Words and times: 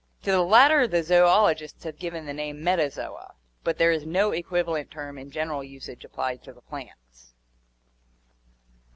To 0.23 0.31
the 0.31 0.41
latter 0.41 0.87
the 0.87 1.03
zoologists 1.03 1.83
have 1.83 1.99
given 1.99 2.25
the 2.25 2.33
name 2.33 2.59
Metazoa 2.63 2.87
(Gr. 2.87 3.03
fierd, 3.03 3.21
after, 3.21 3.21
and 3.21 3.21
£&op, 3.21 3.21
animal), 3.21 3.35
but 3.69 3.77
there 3.77 3.91
is 3.91 4.05
no 4.07 4.31
equivalent 4.31 4.89
term 4.89 5.17
in 5.19 5.29
general 5.29 5.63
usage 5.63 6.03
applied 6.03 6.41
to 6.41 6.53
the 6.53 6.61
plants. 6.63 7.35